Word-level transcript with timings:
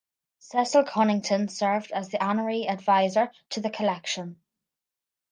Cecil 0.39 0.85
Cunnington 0.85 1.47
served 1.47 1.91
as 1.91 2.11
an 2.11 2.19
Honorary 2.23 2.67
Advisor 2.67 3.29
to 3.51 3.61
the 3.61 3.69
collection. 3.69 4.41